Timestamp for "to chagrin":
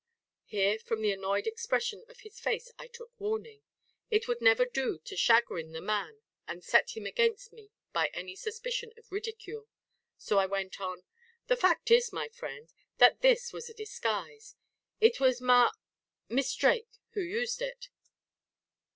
4.97-5.73